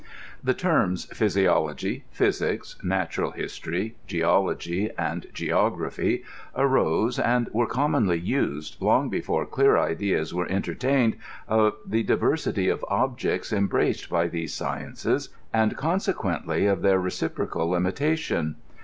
The 0.43 0.55
terms 0.55 1.05
physiology, 1.15 2.05
physics, 2.09 2.75
natural 2.81 3.29
history, 3.33 3.97
geology, 4.07 4.89
and 4.97 5.27
geography 5.31 6.23
arose, 6.55 7.19
and 7.19 7.45
w^^e 7.51 7.69
commonly 7.69 8.17
used, 8.17 8.81
long 8.81 9.11
befcse 9.11 9.51
clear 9.51 9.77
ideas 9.77 10.33
were 10.33 10.49
entertained 10.51 11.17
of 11.47 11.75
the 11.85 12.01
diversity 12.01 12.67
of 12.67 12.83
objects 12.89 13.53
embraced 13.53 14.09
by 14.09 14.27
these 14.27 14.55
sciences, 14.55 15.29
and 15.53 15.77
consequently 15.77 16.65
of 16.65 16.81
their 16.81 16.99
reciprocal 16.99 17.69
limitation. 17.69 18.55